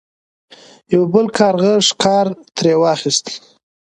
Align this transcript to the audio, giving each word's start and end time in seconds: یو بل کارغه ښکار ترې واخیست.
یو 0.93 1.03
بل 1.13 1.25
کارغه 1.37 1.73
ښکار 1.87 2.27
ترې 2.55 2.73
واخیست. 2.81 3.25